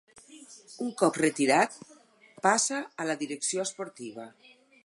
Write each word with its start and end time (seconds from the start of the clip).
Un 0.85 0.89
cop 1.01 1.19
retirat, 1.23 1.77
passa 2.49 2.83
a 3.05 3.09
la 3.11 3.19
direcció 3.23 3.67
esportiva. 3.71 4.31